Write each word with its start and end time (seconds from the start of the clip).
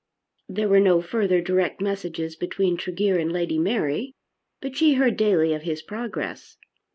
There 0.49 0.67
were 0.67 0.79
no 0.79 0.99
further 0.99 1.41
direct 1.41 1.79
messages 1.79 2.35
between 2.35 2.75
Tregear 2.75 3.19
and 3.19 3.31
Lady 3.31 3.59
Mary, 3.59 4.15
but 4.59 4.75
she 4.75 4.95
heard 4.95 5.15
daily 5.15 5.53
of 5.53 5.61
his 5.61 5.83
progress. 5.83 6.57